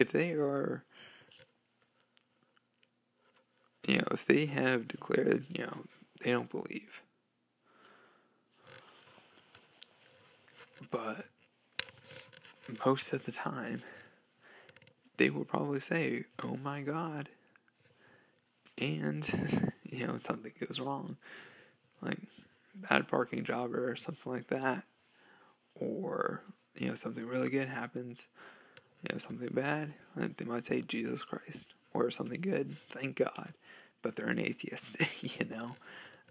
[0.00, 0.82] if they are,
[3.86, 5.84] you know, if they have declared, you know,
[6.22, 7.02] they don't believe,
[10.90, 11.26] but
[12.84, 13.82] most of the time,
[15.16, 17.28] they will probably say, Oh my God.
[18.78, 21.16] And, you know, something goes wrong.
[22.00, 22.18] Like,
[22.74, 24.84] bad parking job or something like that.
[25.74, 26.42] Or,
[26.76, 28.26] you know, something really good happens.
[29.02, 31.66] You know, something bad, they might say Jesus Christ.
[31.92, 33.54] Or something good, thank God.
[34.02, 35.76] But they're an atheist, you know?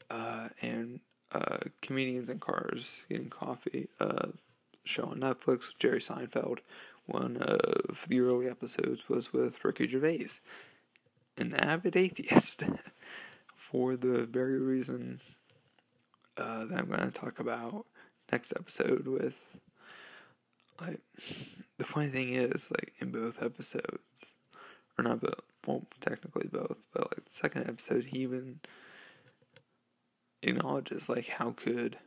[0.09, 1.01] Uh, and
[1.31, 3.89] uh, comedians in cars getting coffee.
[3.99, 4.27] Uh,
[4.83, 6.59] show on Netflix with Jerry Seinfeld.
[7.05, 10.29] One of the early episodes was with Ricky Gervais,
[11.37, 12.63] an avid atheist,
[13.71, 15.21] for the very reason
[16.37, 17.85] uh, that I'm going to talk about
[18.31, 19.35] next episode with.
[20.79, 21.01] Like,
[21.79, 24.25] the funny thing is, like, in both episodes,
[24.97, 28.59] or not both, well, technically both, but like the second episode, he even
[30.43, 31.97] acknowledges, like, how could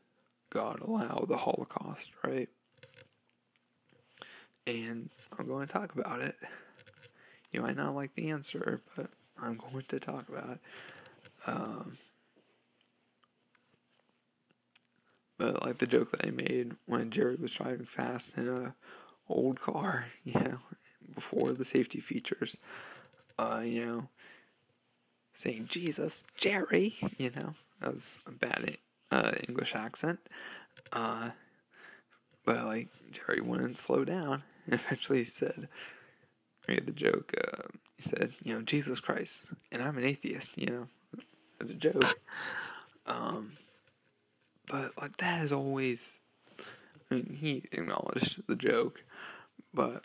[0.50, 2.48] God allow the Holocaust, right?
[4.66, 6.36] and I'm going to talk about it.
[7.52, 9.08] You might not like the answer, but
[9.40, 10.58] I'm going to talk about it.
[11.46, 11.98] Um,
[15.38, 18.74] but like the joke that I made when Jerry was driving fast in a
[19.28, 20.58] old car, you know,
[21.14, 22.56] before the safety features,
[23.38, 24.08] uh, you know,
[25.34, 28.76] saying Jesus, Jerry, you know, that was a bad
[29.10, 30.20] uh, English accent.
[30.92, 31.30] Uh,
[32.44, 35.68] but like Jerry wouldn't slow down, eventually he said,
[36.68, 40.66] made the joke, uh, he said, you know, Jesus Christ, and I'm an atheist, you
[40.66, 40.88] know,
[41.60, 42.18] as a joke.
[43.06, 43.52] Um,
[44.68, 46.20] but like that is always,
[47.10, 49.02] I mean, he acknowledged the joke,
[49.74, 50.02] but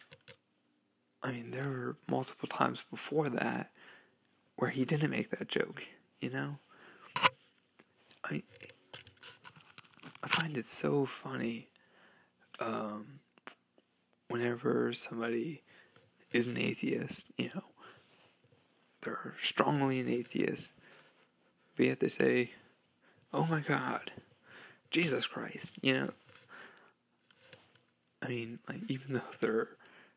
[1.23, 3.71] I mean, there were multiple times before that
[4.55, 5.83] where he didn't make that joke,
[6.19, 6.57] you know?
[8.23, 8.43] I
[10.23, 11.69] I find it so funny
[12.59, 13.19] um,
[14.29, 15.61] whenever somebody
[16.31, 17.63] is an atheist, you know,
[19.01, 20.69] they're strongly an atheist,
[21.75, 22.51] but yet they say,
[23.33, 24.11] oh my God,
[24.91, 26.09] Jesus Christ, you know.
[28.27, 29.69] I mean, like, even though they're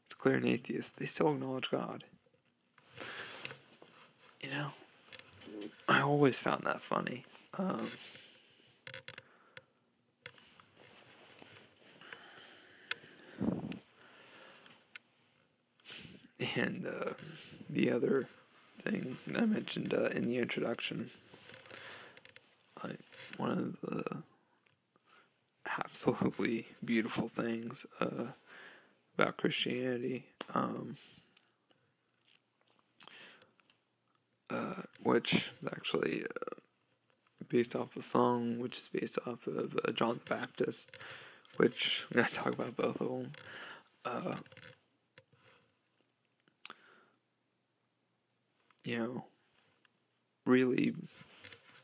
[0.08, 2.02] declaring atheists, they still acknowledge God.
[4.42, 4.70] You know,
[5.88, 7.24] I always found that funny.
[7.56, 7.88] Um,
[16.56, 17.12] and uh,
[17.68, 18.26] the other
[18.82, 21.12] thing I mentioned uh, in the introduction,
[22.82, 22.96] I,
[23.36, 24.16] one of the
[25.84, 28.26] absolutely beautiful things uh,
[29.18, 30.96] about Christianity, um,
[34.50, 36.56] uh, which is actually uh,
[37.48, 40.90] based off a song, which is based off of uh, John the Baptist,
[41.56, 43.32] which I'm gonna talk about both of them.
[44.04, 44.36] Uh,
[48.84, 49.24] you know,
[50.46, 50.94] really,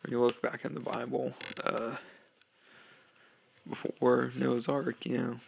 [0.02, 1.96] when you look back in the Bible, uh,
[3.68, 5.40] before Noah's Ark, you know,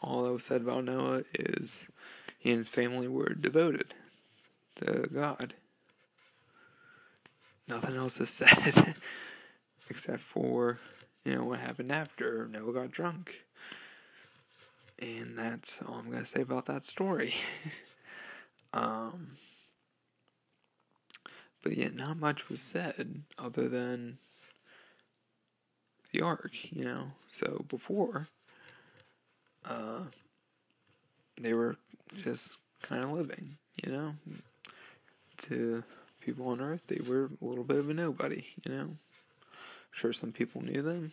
[0.00, 1.84] all that was said about Noah is
[2.38, 3.94] he and his family were devoted
[4.76, 5.54] to God.
[7.66, 8.94] Nothing else is said
[9.88, 10.78] except for,
[11.24, 13.34] you know, what happened after Noah got drunk.
[14.98, 17.34] And that's all I'm going to say about that story.
[18.72, 19.32] um,
[21.62, 24.18] but yet, not much was said other than
[26.14, 27.08] the ark, you know.
[27.32, 28.28] So before,
[29.68, 30.00] uh,
[31.40, 31.76] they were
[32.22, 32.48] just
[32.82, 34.14] kind of living, you know.
[35.48, 35.82] To
[36.20, 38.90] people on Earth, they were a little bit of a nobody, you know.
[39.90, 41.12] sure some people knew them.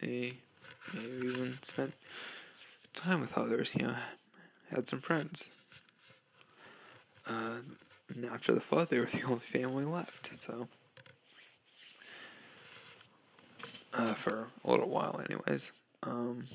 [0.00, 0.34] They
[0.92, 1.94] maybe even spent
[2.94, 3.96] time with others, you know,
[4.70, 5.44] had some friends.
[7.26, 7.60] Uh,
[8.14, 10.68] and after the flood, they were the only family left, so.
[13.92, 15.70] Uh, for a little while, anyways.
[16.02, 16.46] Um,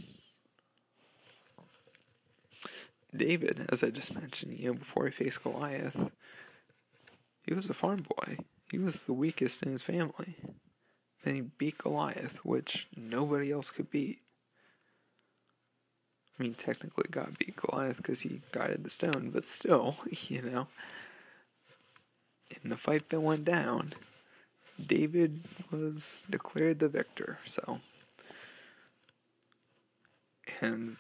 [3.15, 5.95] David, as I just mentioned, you know, before he faced Goliath,
[7.43, 8.37] he was a farm boy.
[8.71, 10.35] He was the weakest in his family.
[11.23, 14.19] Then he beat Goliath, which nobody else could beat.
[16.39, 19.97] I mean, technically, God beat Goliath because he guided the stone, but still,
[20.27, 20.67] you know
[22.63, 23.93] in the fight that went down,
[24.85, 27.39] David was declared the victor.
[27.45, 27.79] So,
[30.61, 30.97] and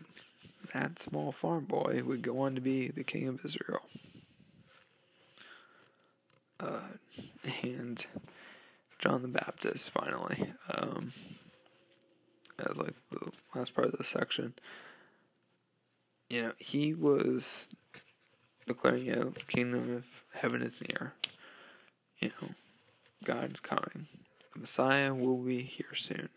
[0.73, 3.81] that small farm boy would go on to be the king of Israel.
[6.59, 6.81] Uh,
[7.61, 8.03] and
[8.99, 11.13] John the Baptist finally, um,
[12.67, 14.53] as like the last part of the section.
[16.29, 17.67] You know, he was
[18.65, 21.13] declaring, you know, kingdom of heaven is near
[22.19, 22.49] you know,
[23.23, 24.07] God's coming.
[24.53, 26.29] The Messiah will be here soon.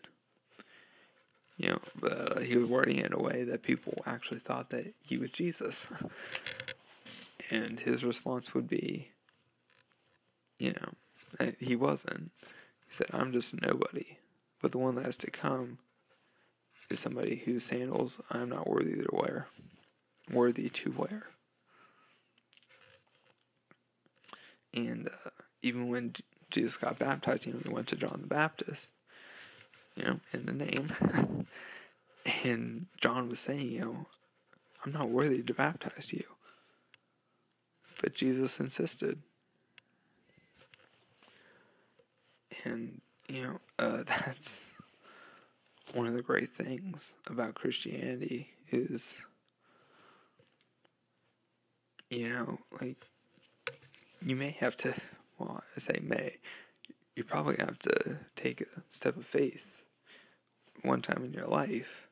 [1.57, 4.93] You know, uh, he was wording it in a way that people actually thought that
[5.01, 5.85] he was Jesus.
[7.51, 9.09] and his response would be,
[10.57, 12.31] you know, he wasn't.
[12.87, 14.17] He said, I'm just nobody.
[14.61, 15.79] But the one that has to come
[16.89, 19.47] is somebody whose sandals I'm not worthy to wear.
[20.31, 21.27] Worthy to wear.
[24.73, 25.29] And uh,
[25.61, 26.13] even when
[26.51, 28.87] Jesus got baptized, you know, he went to John the Baptist,
[29.95, 31.47] you know, in the name.
[32.43, 34.05] and John was saying, you know,
[34.85, 36.23] I'm not worthy to baptize you.
[38.01, 39.19] But Jesus insisted.
[42.63, 44.59] And, you know, uh, that's
[45.93, 49.13] one of the great things about Christianity is,
[52.09, 53.07] you know, like,
[54.23, 54.93] you may have to
[55.41, 56.37] well, I say may,
[57.15, 59.61] you probably have to take a step of faith
[60.83, 62.07] one time in your life.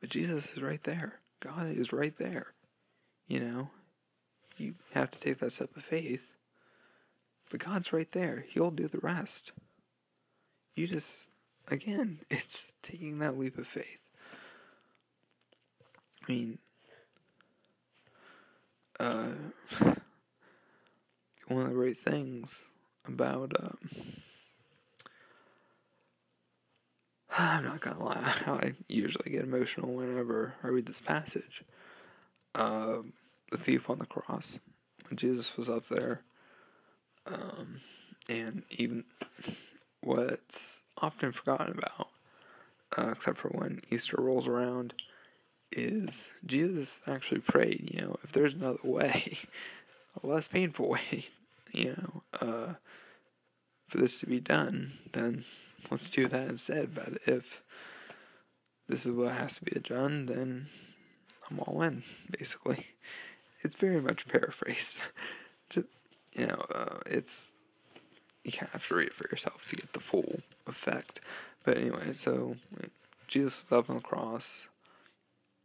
[0.00, 1.20] But Jesus is right there.
[1.40, 2.48] God is right there.
[3.26, 3.70] You know,
[4.56, 6.22] you have to take that step of faith.
[7.50, 8.44] But God's right there.
[8.48, 9.52] He'll do the rest.
[10.74, 11.08] You just,
[11.68, 13.86] again, it's taking that leap of faith.
[16.28, 16.58] I mean,
[18.98, 19.30] uh,
[21.50, 22.54] one of the great things
[23.06, 23.78] about um,
[27.38, 31.62] I'm not gonna lie, I usually get emotional whenever I read this passage.
[32.54, 32.98] Uh,
[33.50, 34.58] the thief on the cross,
[35.08, 36.22] when Jesus was up there,
[37.26, 37.80] um,
[38.28, 39.04] and even
[40.02, 42.08] what's often forgotten about,
[42.96, 44.94] uh, except for when Easter rolls around,
[45.72, 49.38] is Jesus actually prayed, you know, if there's another way,
[50.22, 51.26] a less painful way,
[51.72, 52.74] you know, uh,
[53.88, 55.44] for this to be done, then
[55.90, 56.94] let's do that instead.
[56.94, 57.62] But if
[58.88, 60.68] this is what has to be done, then
[61.48, 62.02] I'm all in,
[62.38, 62.86] basically.
[63.62, 64.96] It's very much paraphrased.
[65.70, 65.86] Just,
[66.32, 67.50] you know, uh, it's,
[68.44, 71.20] you have to read it for yourself to get the full effect.
[71.64, 72.56] But anyway, so
[73.28, 74.62] Jesus was up on the cross,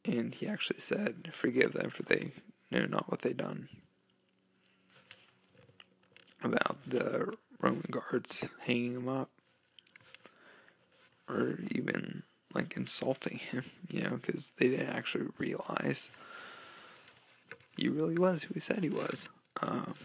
[0.04, 2.32] and he actually said, Forgive them, for they
[2.70, 3.70] know not what they done.
[6.46, 9.30] About the Roman guards hanging him up,
[11.28, 12.22] or even
[12.54, 16.10] like insulting him, you know, because they didn't actually realize
[17.78, 19.28] he really was who he said he was.
[19.62, 19.96] Um,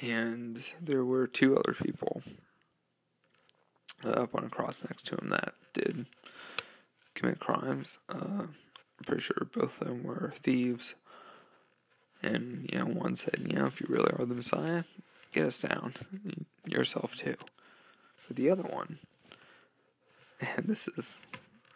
[0.00, 2.22] and there were two other people
[4.04, 6.06] uh, up on a cross next to him that did
[7.14, 7.88] commit crimes.
[8.08, 8.46] Uh,
[8.98, 10.94] I'm pretty sure both of them were thieves.
[12.22, 14.84] And, you know, one said, you know, if you really are the Messiah,
[15.32, 15.94] get us down.
[16.66, 17.36] Yourself too.
[18.26, 18.98] But the other one,
[20.40, 21.16] and this is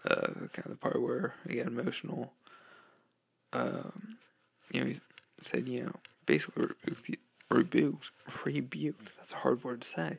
[0.04, 2.32] uh, kind of the part where I get emotional.
[3.52, 4.18] Um,
[4.72, 5.00] you know, he
[5.40, 5.92] said, you know,
[6.26, 8.10] basically rebuked, rebuked,
[8.44, 9.10] rebuked.
[9.16, 10.18] That's a hard word to say.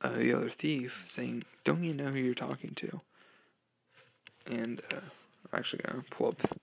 [0.00, 3.00] Uh, the other thief saying, "Don't you know who you're talking to?"
[4.46, 4.96] And uh,
[5.52, 6.58] I'm actually gonna pull up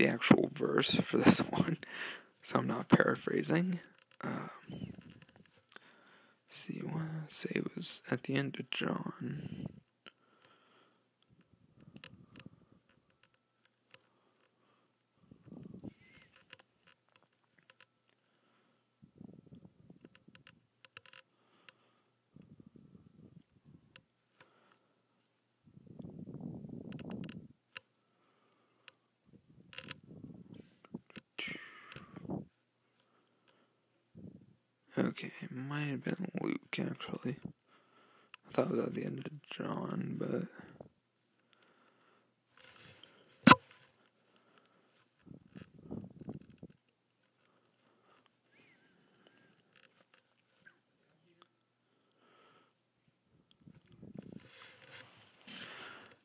[0.00, 1.76] the actual verse for this one,
[2.42, 3.80] so I'm not paraphrasing.
[4.22, 4.50] Um,
[6.48, 9.66] see, what I say it was at the end of John.
[35.00, 37.36] Okay, it might have been Luke actually.
[38.46, 40.42] I thought it was at the end of John, but.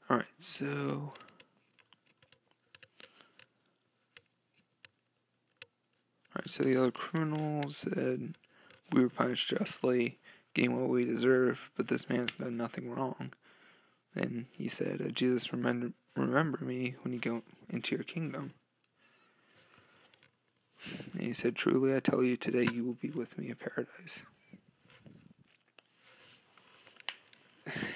[0.09, 1.13] Alright, so.
[6.35, 8.35] Alright, so the other criminals said
[8.91, 10.19] we were punished justly,
[10.53, 13.33] getting what we deserve, but this man has done nothing wrong.
[14.15, 18.53] And he said, uh, Jesus, remember, remember me when you go into your kingdom.
[21.13, 24.19] And he said, Truly I tell you, today you will be with me in paradise.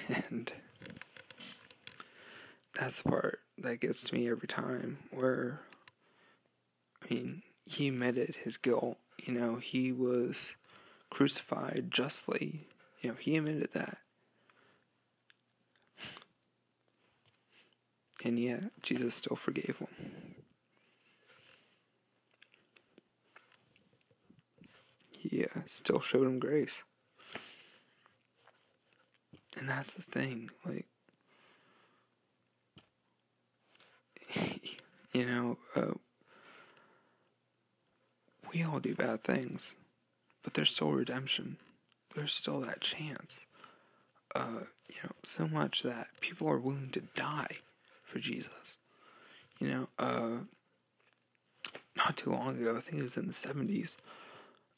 [0.28, 0.52] and
[2.78, 5.60] that's the part that gets to me every time where,
[7.02, 8.98] I mean, he admitted his guilt.
[9.24, 10.48] You know, he was
[11.10, 12.68] crucified justly.
[13.02, 13.98] You know, he admitted that.
[18.24, 19.88] And yet, Jesus still forgave him.
[25.10, 26.82] He uh, still showed him grace.
[29.56, 30.86] And that's the thing, like,
[35.12, 35.92] you know, uh,
[38.52, 39.74] we all do bad things.
[40.42, 41.56] But there's still redemption.
[42.14, 43.40] There's still that chance.
[44.34, 47.58] Uh, you know, so much that people are willing to die
[48.04, 48.78] for Jesus.
[49.58, 50.38] You know, uh,
[51.96, 53.96] not too long ago, I think it was in the 70s,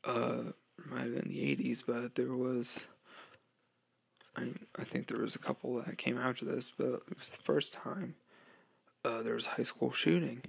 [0.05, 0.53] uh,
[0.91, 2.79] might have been the 80s, but there was,
[4.37, 4.49] I,
[4.79, 7.73] I think there was a couple that came after this, but it was the first
[7.73, 8.17] time
[9.05, 10.43] uh, there was a high school shooting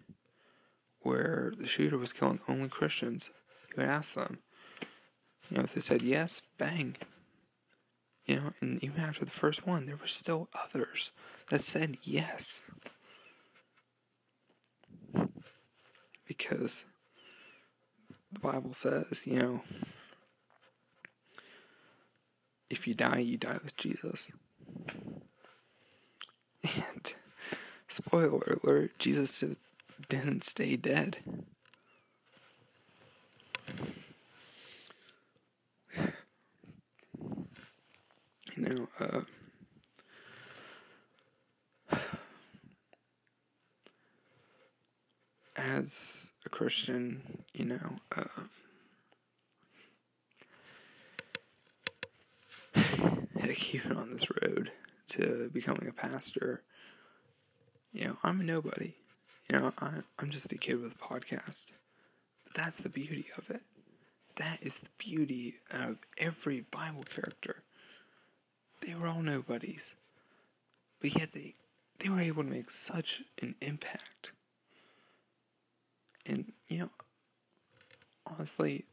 [1.01, 3.29] where the shooter was killing only Christians.
[3.69, 4.39] You would ask them,
[5.49, 6.95] you know, if they said yes, bang.
[8.25, 11.11] You know, and even after the first one, there were still others
[11.49, 12.61] that said yes.
[16.25, 16.85] Because
[18.31, 19.61] the Bible says, you know,
[22.69, 24.25] if you die, you die with Jesus.
[26.63, 27.13] And
[27.89, 29.43] spoiler alert, Jesus
[30.09, 31.17] didn't stay dead.
[38.55, 39.21] You know, uh,
[45.55, 48.23] as a Christian, you know, uh,
[53.73, 54.71] even on this road
[55.09, 56.63] to becoming a pastor,
[57.91, 58.95] You know, I'm a nobody.
[59.49, 59.89] You know, I,
[60.19, 61.65] I'm just a kid with a podcast.
[62.45, 63.61] But that's the beauty of it.
[64.37, 67.63] That is the beauty of every Bible character.
[68.85, 69.81] They were all nobodies.
[70.99, 71.55] But yet they
[71.99, 74.31] they were able to make such an impact.
[76.25, 76.89] And you know,
[78.25, 78.85] honestly,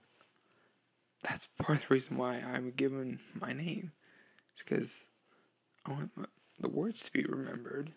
[1.23, 3.93] that's part of the reason why I'm given my name.
[4.53, 5.05] It's because
[5.87, 6.11] I want
[6.59, 7.93] the words to be remembered,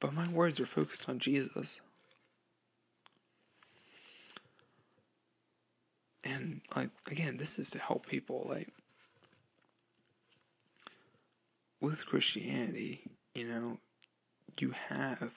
[0.00, 1.80] but my words are focused on Jesus.
[6.24, 8.72] And like again, this is to help people like
[11.80, 13.02] with Christianity,
[13.34, 13.78] you know,
[14.58, 15.32] you have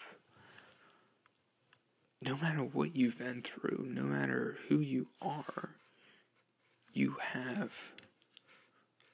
[2.21, 5.69] no matter what you've been through, no matter who you are,
[6.93, 7.71] you have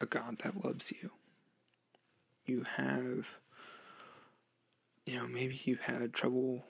[0.02, 1.12] a God that loves you.
[2.46, 3.26] You have,
[5.06, 6.64] you know, maybe you've had trouble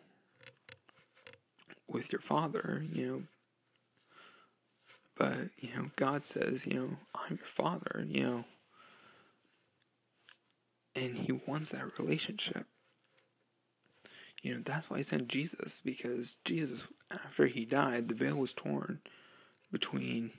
[1.87, 3.23] with your father, you know,
[5.17, 8.45] but, you know, God says, you know, I'm your father, you know,
[10.99, 12.65] and He wants that relationship.
[14.41, 16.81] You know, that's why He sent Jesus, because Jesus,
[17.11, 18.99] after He died, the veil was torn
[19.71, 20.31] between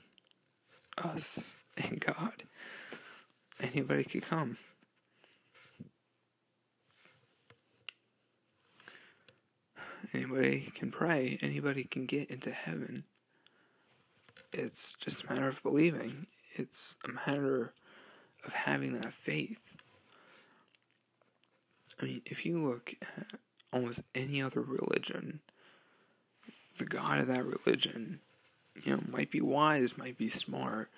[0.97, 2.43] us and God.
[3.59, 4.57] Anybody could come.
[10.13, 11.39] Anybody can pray.
[11.41, 13.05] Anybody can get into heaven.
[14.51, 16.27] It's just a matter of believing.
[16.55, 17.73] It's a matter
[18.45, 19.59] of having that faith.
[22.01, 23.27] I mean, if you look at
[23.71, 25.41] almost any other religion,
[26.77, 28.19] the God of that religion
[28.83, 30.89] you know, might be wise, might be smart,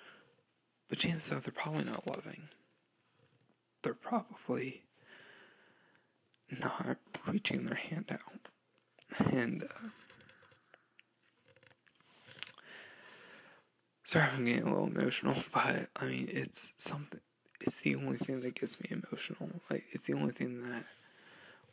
[0.88, 2.48] but chances are they're probably not loving.
[3.82, 4.82] They're probably
[6.50, 8.48] not reaching their hand out.
[9.32, 9.88] And, uh,
[14.04, 17.20] sorry I'm getting a little emotional, but I mean, it's something,
[17.60, 19.50] it's the only thing that gets me emotional.
[19.70, 20.84] Like, it's the only thing that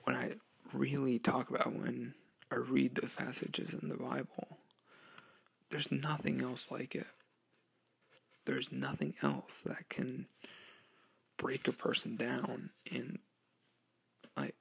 [0.03, 0.34] when I
[0.73, 2.13] really talk about when
[2.51, 4.57] I read those passages in the Bible
[5.71, 7.07] there's nothing else like it.
[8.45, 10.27] There's nothing else that can
[11.38, 13.19] break a person down and
[14.38, 14.55] like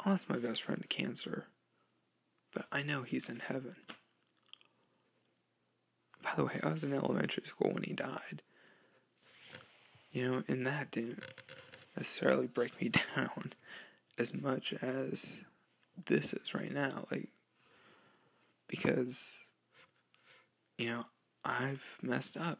[0.00, 1.46] I lost my best friend to cancer,
[2.54, 3.76] but I know he's in heaven.
[6.22, 8.42] By the way, I was in elementary school when he died.
[10.12, 11.22] You know, and that didn't
[11.96, 13.52] necessarily break me down
[14.18, 15.26] as much as
[16.06, 17.06] this is right now.
[17.10, 17.28] Like,
[18.68, 19.20] because
[20.78, 21.04] you know,
[21.44, 22.58] I've messed up.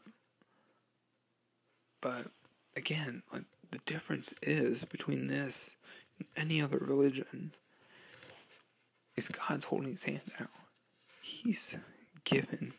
[2.01, 2.27] But
[2.75, 5.71] again, like the difference is between this
[6.19, 7.53] and any other religion
[9.15, 10.49] is God's holding his hand out.
[11.21, 11.75] He's
[12.23, 12.73] given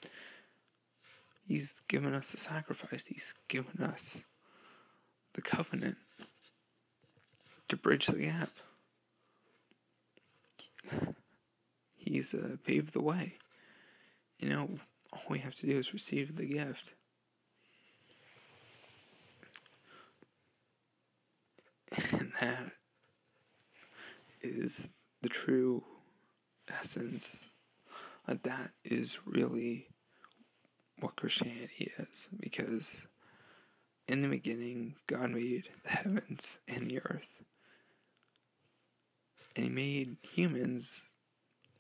[1.48, 3.04] He's given us the sacrifice.
[3.06, 4.18] He's given us
[5.34, 5.96] the covenant
[7.68, 8.50] to bridge the gap.
[11.96, 13.34] He's uh, paved the way.
[14.38, 14.70] You know,
[15.12, 16.92] all we have to do is receive the gift.
[21.92, 22.72] And that
[24.42, 24.86] is
[25.22, 25.84] the true
[26.68, 27.36] essence.
[28.26, 29.88] that is really
[31.00, 32.28] what Christianity is.
[32.38, 32.94] Because
[34.08, 37.22] in the beginning, God made the heavens and the earth.
[39.54, 41.02] And He made humans,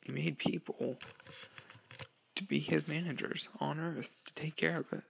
[0.02, 0.98] He made people
[2.38, 5.02] to be his managers on earth to take care of it.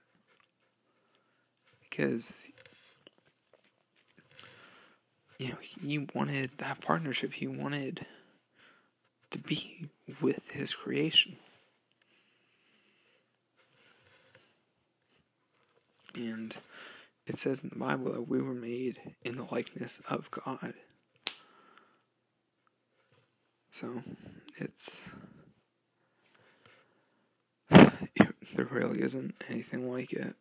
[1.87, 2.33] Because
[5.37, 7.33] you know, he wanted that partnership.
[7.33, 8.05] He wanted
[9.29, 9.89] to be
[10.19, 11.37] with his creation.
[16.15, 16.55] And
[17.29, 20.73] it says in the Bible that we were made in the likeness of God.
[23.71, 24.01] So
[24.57, 24.97] it's
[27.69, 30.33] there really isn't anything like it.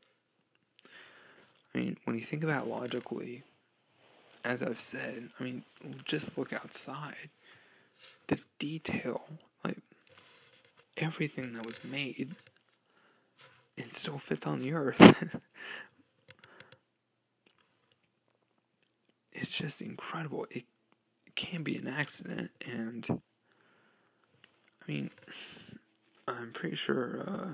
[1.74, 3.45] I mean, when you think about logically,
[4.43, 5.64] as I've said, I mean,
[6.07, 7.28] just look outside.
[8.28, 9.24] The detail,
[9.62, 9.78] like
[10.97, 12.34] everything that was made,
[13.76, 15.01] it still fits on the earth.
[19.41, 20.47] it's just incredible.
[20.51, 20.64] It,
[21.26, 25.11] it can be an accident, and I mean,
[26.26, 27.24] I'm pretty sure.
[27.26, 27.49] Uh,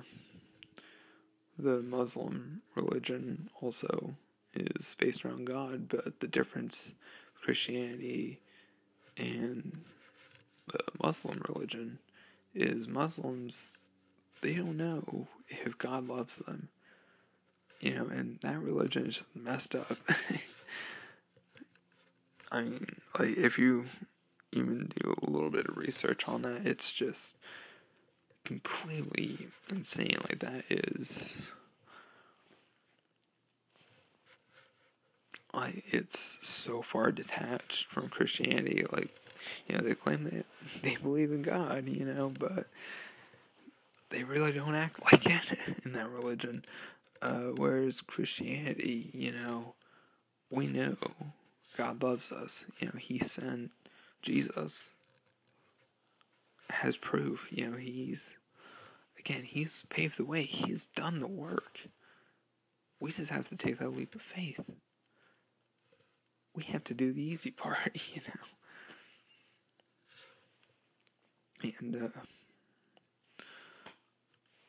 [1.59, 4.15] the Muslim religion also
[4.55, 6.91] is based around God, but the difference
[7.41, 8.41] Christianity
[9.17, 9.85] and
[10.67, 11.99] the Muslim religion
[12.55, 13.61] is Muslims
[14.43, 16.69] they don't know if God loves them.
[17.81, 19.97] You know, and that religion is messed up.
[22.55, 22.87] I mean,
[23.19, 23.87] like if you
[24.53, 27.35] even do a little bit of research on that, it's just
[28.45, 30.17] completely insane.
[30.29, 31.35] Like that is
[35.53, 38.87] like it's so far detached from Christianity.
[38.93, 39.11] Like,
[39.67, 40.47] you know, they claim that
[40.81, 42.69] they believe in God, you know, but
[44.11, 46.65] they really don't act like it in that religion.
[47.21, 49.75] Uh, whereas Christianity, you know,
[50.51, 50.97] we know
[51.77, 52.65] God loves us.
[52.79, 53.71] You know, He sent
[54.23, 54.89] Jesus
[56.83, 57.47] as proof.
[57.51, 58.31] You know, He's,
[59.19, 61.81] again, He's paved the way, He's done the work.
[63.01, 64.61] We just have to take that leap of faith.
[66.55, 68.41] We have to do the easy part, you know.
[71.81, 72.09] And, uh,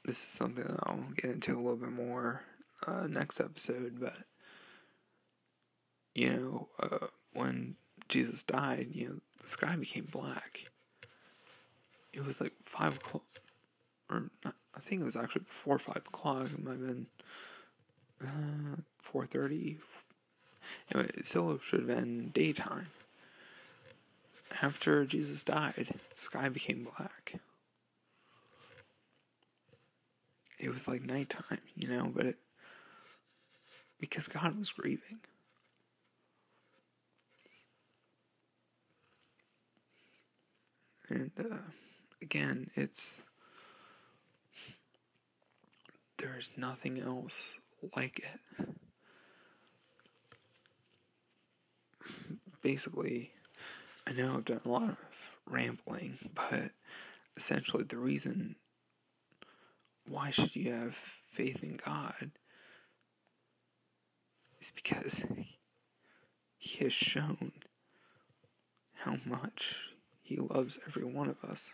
[0.05, 2.43] this is something that I'll get into a little bit more
[2.87, 4.15] uh, next episode, but
[6.15, 7.75] you know, uh, when
[8.09, 10.61] Jesus died, you know, the sky became black.
[12.13, 13.25] It was like five o'clock,
[14.09, 16.45] or not, I think it was actually before five o'clock.
[16.45, 17.07] It might have been
[18.23, 19.79] uh, four thirty.
[20.91, 22.87] Anyway, it still should have been daytime.
[24.61, 27.33] After Jesus died, the sky became black.
[30.57, 32.37] It was like nighttime, you know, but it
[33.99, 35.19] because God was grieving.
[41.09, 41.57] And uh,
[42.21, 43.15] again, it's
[46.17, 47.53] there's nothing else
[47.95, 48.67] like it.
[52.61, 53.31] Basically,
[54.07, 54.97] I know I've done a lot of
[55.45, 56.71] rambling, but
[57.37, 58.55] essentially the reason
[60.07, 60.95] why should you have
[61.31, 62.31] faith in God
[64.59, 65.21] is because
[66.57, 67.51] He has shown
[68.93, 69.75] how much
[70.25, 71.69] He loves every one of us.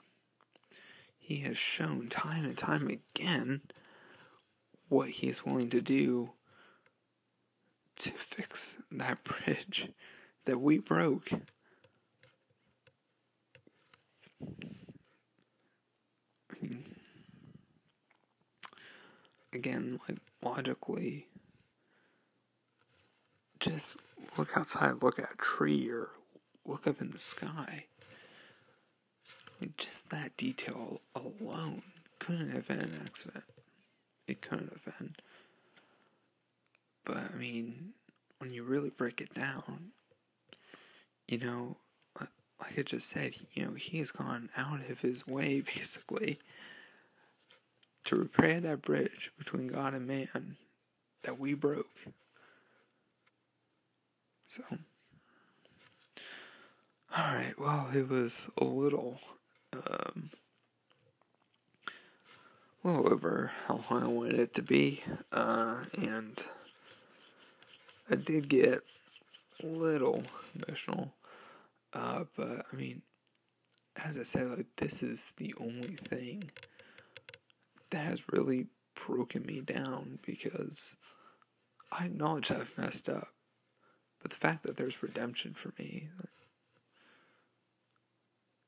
[1.18, 3.62] He has shown time and time again
[4.90, 6.32] what He is willing to do
[8.00, 9.88] to fix that bridge
[10.44, 11.32] that we broke.
[19.54, 21.28] again, like logically,
[23.60, 23.96] just
[24.38, 26.10] look outside, look at a tree, or
[26.66, 27.86] look up in the sky.
[29.78, 31.84] Just that detail alone
[32.20, 33.44] couldn't have been an accident.
[34.28, 35.16] It couldn't have been.
[37.06, 37.94] But I mean,
[38.40, 39.92] when you really break it down,
[41.28, 41.78] you know,
[42.62, 46.40] like I just said, you know, he has gone out of his way basically
[48.06, 50.58] to repair that bridge between God and man
[51.24, 51.90] that we broke.
[54.48, 54.64] So,
[57.18, 59.20] alright, well, it was a little,
[59.74, 60.30] um,
[62.84, 66.44] little over how I wanted it to be, uh, and
[68.10, 68.84] I did get
[69.64, 70.24] a little
[70.56, 71.14] emotional,
[71.94, 73.02] uh, but I mean,
[73.96, 76.50] as I said, like, this is the only thing
[77.92, 78.68] that has really
[79.06, 80.96] broken me down because
[81.92, 83.30] I acknowledge I've messed up.
[84.22, 86.10] But the fact that there's redemption for me,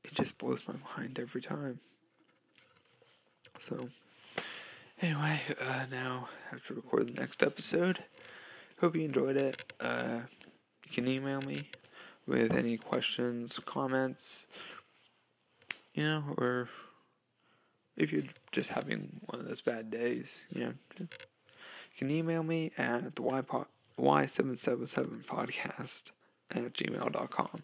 [0.03, 1.79] it just blows my mind every time.
[3.59, 3.89] So,
[5.01, 8.03] anyway, uh, now I have to record the next episode.
[8.81, 9.61] Hope you enjoyed it.
[9.79, 10.21] Uh,
[10.85, 11.69] you can email me
[12.27, 14.45] with any questions, comments,
[15.93, 16.67] you know, or
[17.95, 21.07] if you're just having one of those bad days, you know, you
[21.97, 26.01] can email me at the y777podcast
[26.51, 27.63] at gmail.com.